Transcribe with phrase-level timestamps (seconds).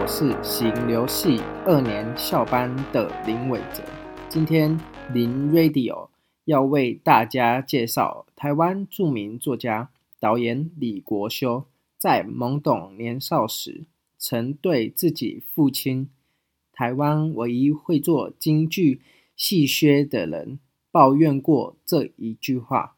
[0.00, 3.84] 我是行流系二年校班的林伟哲。
[4.30, 4.80] 今天
[5.12, 6.08] 林 Radio
[6.46, 11.66] 要为大家介绍台湾著名作家、导演李国修，
[11.98, 13.84] 在懵懂年少时，
[14.16, 16.08] 曾对自己父亲——
[16.72, 19.02] 台湾唯一会做京剧
[19.36, 22.96] 戏靴的人，抱怨过这一句话：“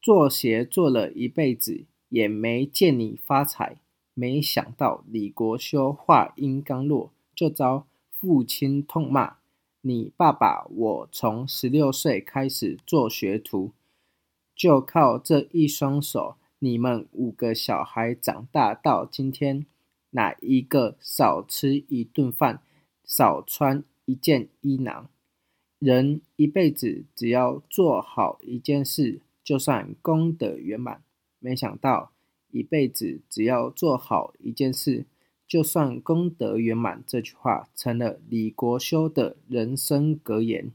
[0.00, 3.76] 做鞋做了一辈子，也没见你发财。”
[4.18, 9.36] 没想到李国修话音刚落，就遭父亲痛骂
[9.82, 13.72] ：“你爸爸我从十六岁开始做学徒，
[14.54, 19.66] 就靠这一双手，你们五个小孩长大到今天，
[20.12, 22.62] 哪一个少吃一顿饭，
[23.04, 25.08] 少穿一件衣裳？
[25.78, 31.02] 人一辈子只要做好一件事，就算功德圆满。
[31.38, 32.12] 没想到。”
[32.56, 35.04] 一辈子只要做好一件事，
[35.46, 37.04] 就算功德圆满。
[37.06, 40.72] 这句话成了李国修的人生格言。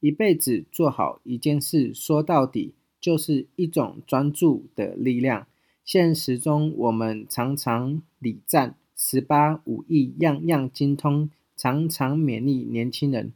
[0.00, 5.46] 一辈子做好一件事，说到底就是一种专注的力量。
[5.82, 13.32] 现实中，我们常常礼赞十八武艺样样精通，常常勉励年轻人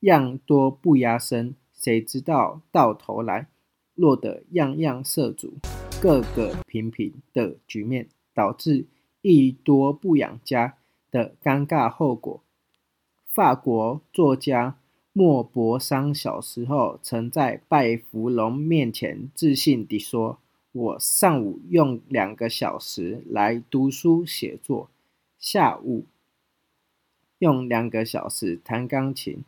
[0.00, 3.48] 样多不压身，谁知道到头来
[3.94, 5.58] 落得样样涉足。
[6.02, 8.86] 各个平平的局面，导致
[9.20, 10.76] 一多不养家
[11.12, 12.42] 的尴尬后果。
[13.28, 14.76] 法国作家
[15.12, 20.40] 莫泊桑小时候曾在拜福龙面前自信地说
[20.72, 24.90] ：“我上午用两个小时来读书写作，
[25.38, 26.06] 下午
[27.38, 29.44] 用两个小时弹钢琴，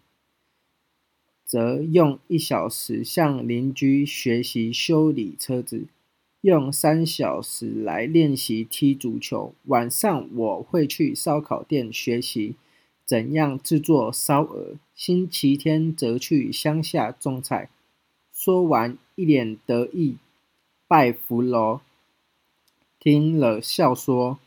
[1.45, 5.89] 则用一小时向邻居学习修理车子。”
[6.45, 9.55] 用三小时来练习踢足球。
[9.65, 12.57] 晚上我会去烧烤店学习
[13.07, 14.75] 怎样制作烧鹅。
[14.95, 17.71] 星期天则去乡下种菜。
[18.31, 20.19] 说完，一脸得意。
[20.87, 21.81] 拜福罗
[23.01, 24.39] 听了笑说：“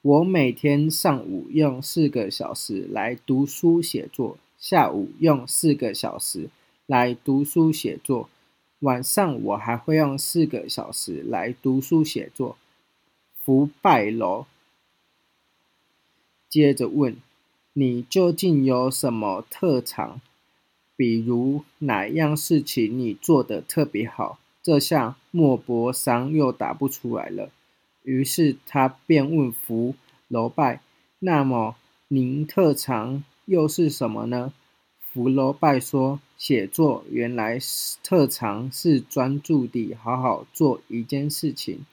[0.00, 6.48] 我每天上午用四个小时来读书写作，下午用四个小时
[6.86, 8.30] 来读书写作。”
[8.84, 12.58] 晚上我还会用四个小时来读书写作。
[13.42, 14.44] 福拜楼
[16.50, 17.16] 接着问
[17.72, 20.20] ：“你究竟有什么特长？
[20.96, 27.50] 比如哪样事情你做的特别好？”这下莫泊桑又答不出来了。
[28.02, 29.94] 于是他便问福
[30.28, 30.82] 楼拜
[31.20, 31.76] ：“那么
[32.08, 34.52] 您特长又是什么呢？”
[35.00, 41.86] 福楼拜说：“写作原来是特长是专注地好好做一件事情。”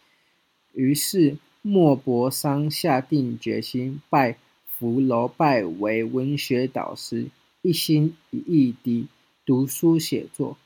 [0.74, 7.28] 于是莫泊桑下定决心拜福楼拜为文学导师，
[7.62, 9.08] 一心一意地
[9.46, 10.58] 读书写作，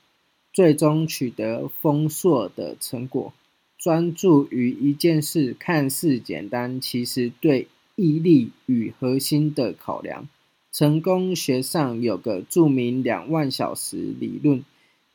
[0.52, 3.34] 最终取得丰硕的成果。
[3.76, 10.28] 专注于一件事看似简单，其实对毅力与核心的考量。
[10.76, 14.62] 成功学上有个著名两万小时理论，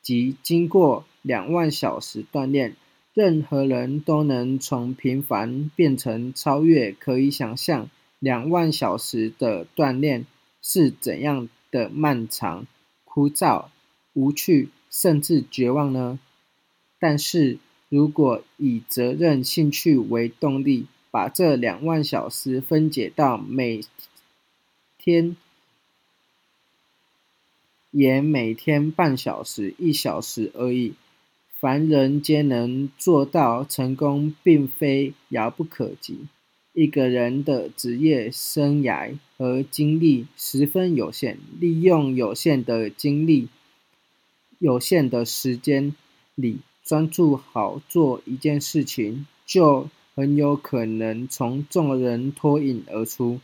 [0.01, 2.75] 即经过两万小时锻炼，
[3.13, 6.91] 任何人都能从平凡变成超越。
[6.91, 10.25] 可以想象两万小时的锻炼
[10.63, 12.66] 是怎样的漫长、
[13.05, 13.66] 枯燥、
[14.13, 16.17] 无趣，甚至绝望呢？
[16.99, 23.81] 但是如果以责任、兴趣为动力，把这两万小时分解到每
[24.97, 25.38] 天。
[27.91, 30.94] 也每天半小时、一小时而已。
[31.59, 36.22] 凡人皆能做到，成功并非遥不可及。
[36.74, 43.49] 一个人的职业生涯和精力十分有限，利用有限的精力、
[44.58, 45.93] 有限的时间
[46.34, 53.41] 里，专注好做一件事情，就很有可能从众人脱颖而出。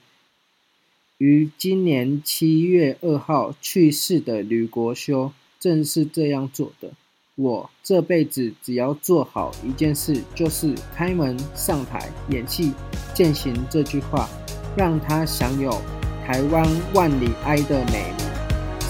[1.18, 6.92] 于今年七月二号去世的吕国修，正是这样做的。
[7.34, 12.72] 我这辈子只要做好一件事，就是开门上台演戏
[13.16, 14.30] 践行这句话，
[14.76, 15.72] 让他享有
[16.24, 18.28] 台湾万里哀的美名。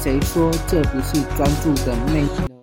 [0.01, 2.56] 谁说这不是专注的魅力？